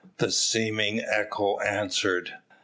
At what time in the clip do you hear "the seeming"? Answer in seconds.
0.17-0.99